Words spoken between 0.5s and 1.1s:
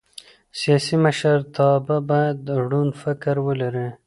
سیاسي